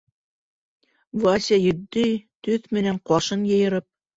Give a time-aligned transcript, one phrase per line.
[1.25, 2.07] Вася етди
[2.51, 3.89] төҫ менән ҡашын йыйырып: